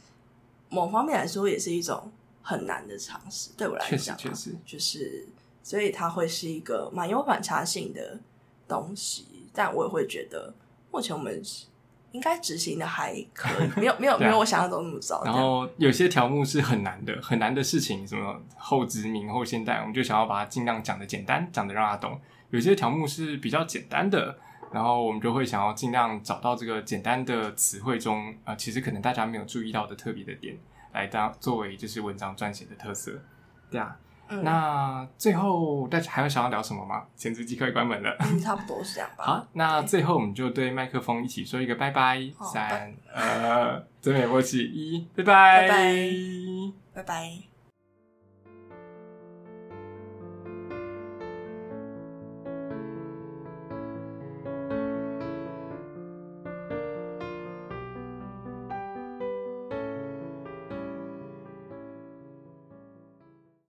[0.69, 2.11] 某方面来说，也是一种
[2.41, 3.51] 很难的尝试。
[3.57, 5.27] 对我来确实讲啊，确实就是
[5.63, 8.19] 所以它会是一个蛮有反差性的
[8.67, 10.53] 东西，但我也会觉得
[10.91, 11.41] 目前我们
[12.17, 15.23] 应该执行的还可以， 没有没有没有我想象中那么糟。
[15.23, 22.19] 然后有些条目是很难的，很难的事情，什么后殖民、后现代，我们就想要把它尽量讲的简单，讲的让他懂。
[22.49, 24.35] 有些条目是比较简单的，
[24.71, 30.57] 然后我们就会想要尽量找到这个简单的词汇中，呃，其实可能大家没有注意到的特别的点，
[30.93, 33.11] 来当作为就是文章撰写的特色。
[33.69, 33.95] 对啊，
[34.29, 37.03] 嗯那最后大家还有想要聊什么吗？
[37.15, 38.15] 前置机快关门了。
[38.19, 39.23] 嗯差不多是这样吧。
[39.25, 47.46] 好，那最后我们就对麦克风一起说一个拜拜，三二，真美默契，一，拜拜，拜拜拜拜。